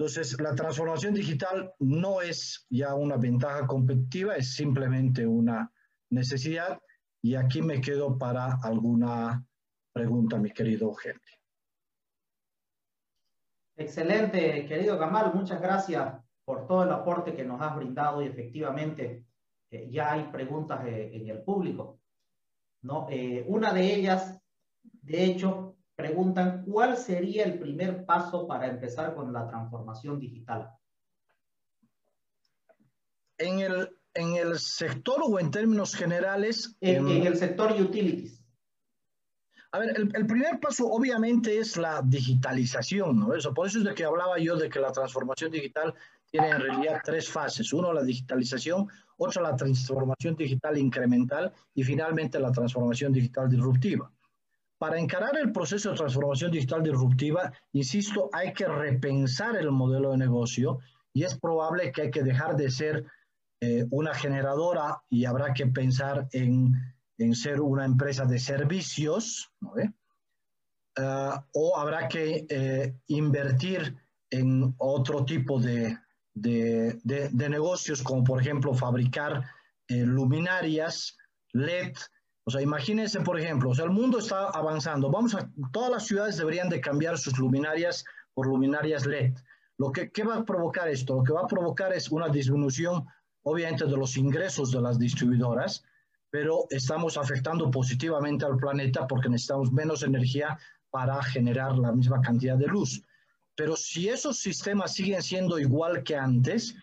[0.00, 5.70] Entonces, la transformación digital no es ya una ventaja competitiva, es simplemente una
[6.08, 6.80] necesidad
[7.20, 9.44] y aquí me quedo para alguna
[9.92, 11.20] pregunta, mi querido Henry.
[13.76, 16.14] Excelente, querido Gamal, muchas gracias
[16.46, 19.26] por todo el aporte que nos has brindado y efectivamente
[19.70, 22.00] eh, ya hay preguntas eh, en el público.
[22.80, 23.06] ¿no?
[23.10, 24.40] Eh, una de ellas,
[24.82, 25.69] de hecho,
[26.00, 30.70] preguntan cuál sería el primer paso para empezar con la transformación digital.
[33.38, 36.76] En el, en el sector o en términos generales?
[36.80, 38.40] En, em, el sector utilities.
[39.72, 43.34] A ver, el, primer paso obviamente es la digitalización, ¿no?
[43.34, 45.94] Eso, por eso es de que hablaba yo de que la transformación digital
[46.28, 47.72] tiene en realidad tres fases.
[47.72, 54.10] Uno, la digitalización, otra, la transformación digital incremental y finalmente la transformación digital disruptiva.
[54.80, 60.16] Para encarar el proceso de transformación digital disruptiva, insisto, hay que repensar el modelo de
[60.16, 60.78] negocio
[61.12, 63.04] y es probable que hay que dejar de ser
[63.60, 66.72] eh, una generadora y habrá que pensar en,
[67.18, 69.76] en ser una empresa de servicios, ¿no?
[69.76, 69.90] Eh,
[71.52, 73.94] o habrá que eh, invertir
[74.30, 75.98] en otro tipo de,
[76.32, 79.44] de, de, negocios, como por ejemplo fabricar
[79.88, 81.18] luminarias
[81.52, 81.96] LED.
[82.44, 85.10] O sea, imagínense, por ejemplo, o sea, el mundo está avanzando.
[85.10, 89.34] Vamos a, todas las ciudades deberían de cambiar sus luminarias por luminarias LED.
[89.78, 91.16] Lo que ¿qué va a provocar esto?
[91.16, 93.06] Lo que va a provocar es una disminución
[93.42, 95.82] obviamente de los ingresos de las distribuidoras,
[96.30, 100.58] pero estamos afectando positivamente al planeta porque necesitamos menos energía
[100.90, 103.02] para generar la misma cantidad de luz.
[103.54, 106.74] Pero si esos sistemas siguen siendo igual que antes,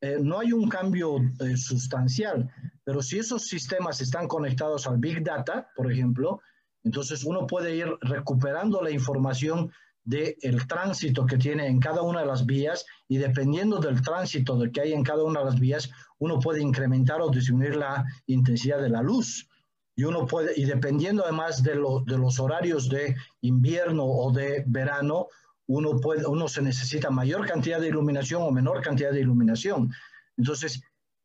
[0.00, 2.50] eh, no hay un cambio eh, sustancial,
[2.86, 6.40] pero si esos sistemas están conectados al Big Data, por ejemplo,
[6.84, 9.72] entonces uno puede ir recuperando la información
[10.04, 14.80] del tránsito que tiene en cada una de las vías y dependiendo del tránsito que
[14.80, 18.88] hay en cada una de las vías, uno puede incrementar o disminuir la intensidad de
[18.88, 19.48] la luz.
[19.96, 25.26] y uno puede, y dependiendo además de, de los horarios de invierno o de verano,
[25.66, 29.90] uno, puede, uno se necesita mayor cantidad de iluminación o menor cantidad de iluminación.
[30.36, 30.80] Entonces,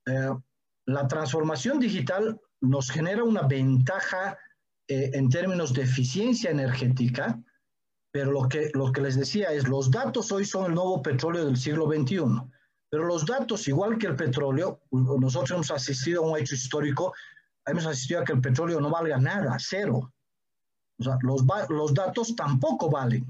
[0.07, 0.31] eh,
[0.93, 4.37] la transformación digital nos genera una ventaja
[4.87, 7.41] eh, en términos de eficiencia energética,
[8.11, 11.57] pero lo que, que les decía es, los datos hoy son el nuevo petróleo del
[11.57, 12.23] siglo XXI,
[12.89, 17.13] pero los datos, igual que el petróleo, nosotros hemos asistido a un hecho histórico,
[17.65, 20.13] hemos asistido a que el petróleo no valga nada, cero.
[20.99, 23.25] O sea, los datos tampoco valen,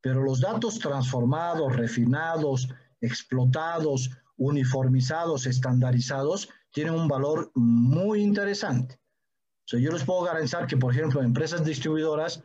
[0.00, 2.68] pero los datos transformados, refinados,
[3.00, 8.98] explotados, uniformizados, estandarizados, tienen un valor muy interesante.
[9.64, 12.42] O sea, yo les puedo garantizar que, por ejemplo, empresas distribuidoras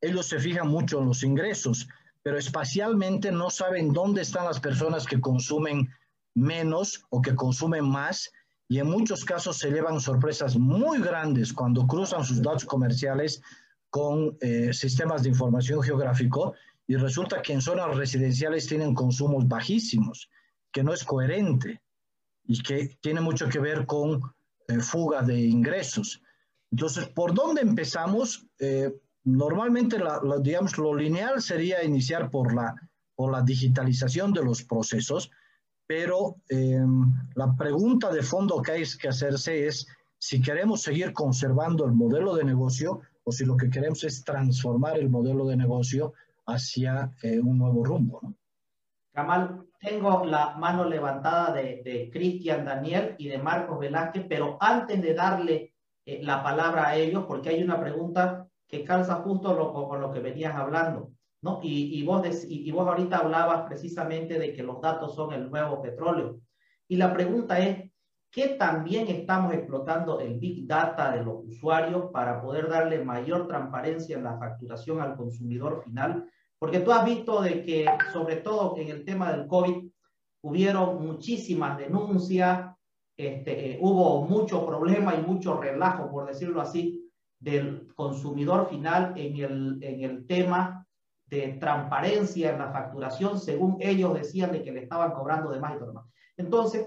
[0.00, 1.88] ellos se fijan mucho en los ingresos,
[2.22, 5.88] pero espacialmente no saben dónde están las personas que consumen
[6.34, 8.30] menos o que consumen más
[8.68, 13.42] y en muchos casos se llevan sorpresas muy grandes cuando cruzan sus datos comerciales
[13.90, 16.54] con eh, sistemas de información geográfico
[16.86, 20.30] y resulta que en zonas residenciales tienen consumos bajísimos,
[20.72, 21.82] que no es coherente
[22.44, 24.20] y que tiene mucho que ver con
[24.68, 26.20] eh, fuga de ingresos.
[26.70, 28.46] Entonces, ¿por dónde empezamos?
[28.58, 28.92] Eh,
[29.24, 29.98] Normalmente,
[30.40, 32.74] digamos, lo lineal sería iniciar por la,
[33.14, 35.30] por la digitalización de los procesos,
[35.86, 39.86] pero em, la pregunta de fondo que hay que hacerse es
[40.18, 44.98] si queremos seguir conservando el modelo de negocio o si lo que queremos es transformar
[44.98, 46.14] el modelo de negocio
[46.46, 48.20] hacia eh, un nuevo rumbo.
[49.12, 55.02] Kamal, tengo la mano levantada de, de Cristian Daniel y de Marcos Velázquez, pero antes
[55.02, 59.72] de darle eh, la palabra a ellos, porque hay una pregunta que calza justo lo,
[59.72, 61.60] con lo que venías hablando, ¿no?
[61.62, 65.82] Y, y vos y, vos ahorita hablabas precisamente de que los datos son el nuevo
[65.82, 66.40] petróleo.
[66.88, 67.90] Y la pregunta es,
[68.30, 74.16] ¿qué también estamos explotando el Big Data de los usuarios para poder darle mayor transparencia
[74.16, 76.28] en la facturación al consumidor final?
[76.62, 79.84] Porque tú has visto de que, sobre todo en el tema del COVID,
[80.44, 82.72] hubieron muchísimas denuncias,
[83.16, 87.10] este, eh, hubo mucho problema y mucho relajo, por decirlo así,
[87.40, 90.86] del consumidor final en el, en el tema
[91.26, 95.74] de transparencia en la facturación, según ellos decían de que le estaban cobrando de más
[95.74, 96.06] y todo demás.
[96.36, 96.86] Entonces,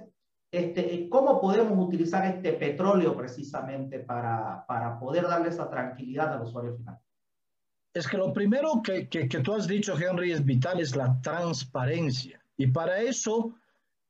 [0.53, 6.77] este, ¿cómo podemos utilizar este petróleo precisamente para, para poder darle esa tranquilidad al usuario
[6.77, 6.97] final?
[7.95, 9.07] Es que lo primero que,
[9.41, 12.43] tú has dicho, Henry, es vital, es la transparencia.
[12.57, 13.55] Y para eso,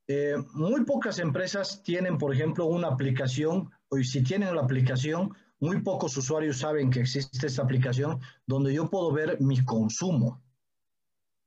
[0.07, 5.81] eh, muy pocas empresas tienen, por ejemplo, una aplicación, o si tienen la aplicación, muy
[5.83, 10.41] pocos usuarios saben que existe esta aplicación donde yo puedo ver mi consumo.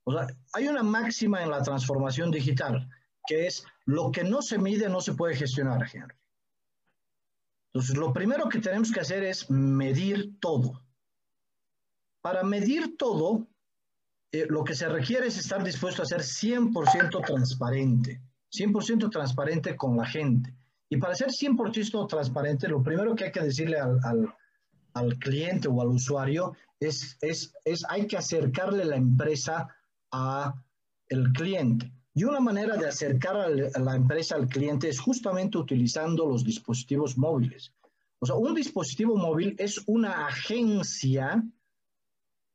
[0.04, 2.88] O sea, hay una máxima en la transformación digital
[3.26, 6.16] que es lo que no se mide no se puede gestionar, Henry.
[7.74, 10.80] Entonces, lo primero que tenemos que hacer es medir todo.
[12.28, 13.46] Para medir todo,
[14.32, 18.20] eh, lo que se requiere es estar dispuesto a ser 100% transparente,
[18.52, 20.54] 100% transparente con la gente.
[20.90, 24.34] Y para ser 100% transparente, lo primero que hay que decirle al, al,
[24.92, 29.74] al cliente o al usuario es, es, es, hay que acercarle la empresa
[30.12, 30.52] a
[31.08, 31.90] el cliente.
[32.12, 37.16] Y una manera de acercar a la empresa al cliente es justamente utilizando los dispositivos
[37.16, 37.72] móviles.
[38.18, 41.42] O sea, un dispositivo móvil es una agencia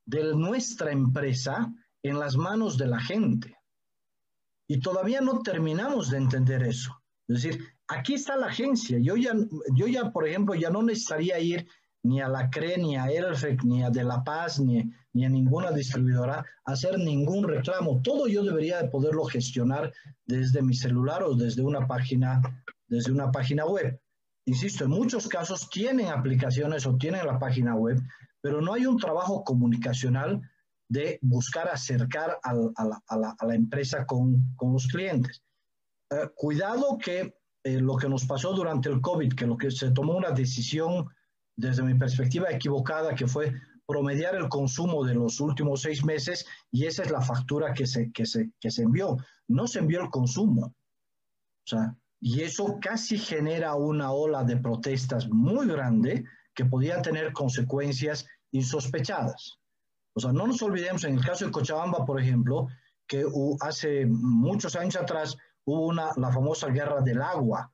[0.06, 1.74] de nuestra empresa
[2.04, 3.58] en las manos de la gente.
[4.68, 7.02] Y todavía no terminamos de entender eso.
[7.28, 8.98] Es decir, aquí está la agencia.
[9.00, 9.34] Yo ya,
[9.76, 11.68] yo ya, por ejemplo, ya no necesitaría ir
[12.04, 14.84] ni a la CRE, ni a Elfec, ni a De La Paz, ni,
[15.14, 18.02] ni a ninguna distribuidora a hacer ningún reclamo.
[18.02, 19.94] Todo yo debería de poderlo gestionar
[20.26, 22.42] desde mi celular o desde una página,
[22.88, 24.00] desde una página web.
[24.46, 28.02] Insisto, en muchos casos tienen aplicaciones o tienen la página web,
[28.42, 30.42] pero no hay un trabajo comunicacional
[30.90, 35.42] de buscar acercar a, la, empresa con, los clientes.
[36.12, 39.92] Eh, cuidado que eh, lo que nos pasó durante el COVID, que lo que se
[39.92, 41.08] tomó una decisión
[41.56, 43.54] desde mi perspectiva equivocada, que fue
[43.88, 48.12] promediar el consumo de los últimos seis meses y esa es la factura que se,
[48.12, 49.18] que se envió.
[49.48, 50.66] No se envió el consumo.
[50.66, 51.96] O sea,
[52.26, 56.24] y eso casi genera una ola de protestas muy grande
[56.56, 59.60] que podía tener consecuencias insospechadas.
[60.16, 62.68] O sea, no nos olvidemos, en el caso de Cochabamba, por ejemplo,
[63.06, 63.26] que
[63.60, 67.70] hace muchos años atrás hubo una, la famosa guerra del agua,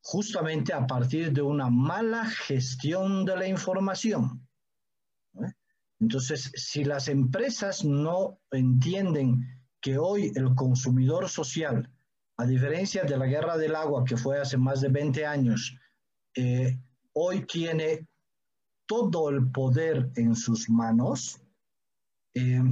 [0.00, 4.48] justamente a partir de una mala gestión de la información.
[6.00, 9.44] Entonces, si las empresas no entienden
[9.82, 11.93] que hoy el consumidor social,
[12.36, 15.76] a diferencia de la guerra del agua que fue hace más de 20 años,
[16.34, 16.78] eh,
[17.12, 18.08] hoy tiene
[18.86, 21.40] todo el poder en sus manos,
[22.34, 22.62] eh,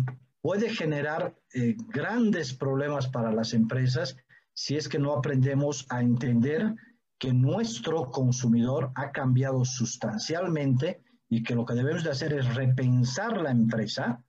[0.40, 4.16] puede generar eh, grandes problemas para las empresas
[4.54, 6.74] si es que no aprendemos a entender
[7.18, 13.40] que nuestro consumidor ha cambiado sustancialmente y que lo que debemos de hacer es repensar
[13.40, 14.22] la empresa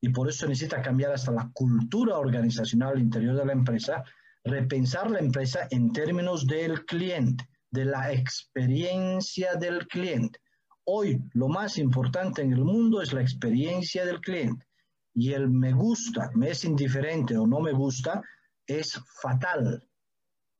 [0.00, 4.04] y por eso necesita cambiar hasta la cultura organizacional al interior de la empresa,
[4.46, 10.38] repensar la empresa en términos del cliente, de la experiencia del cliente.
[10.84, 14.64] Hoy lo más importante en el mundo es la experiencia del cliente
[15.12, 18.22] y el me gusta, me es indiferente o no me gusta,
[18.66, 19.82] es fatal,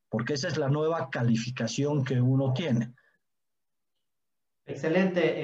[0.09, 2.93] porque esa es la nueva calificación que uno tiene.
[4.67, 5.35] Excelente.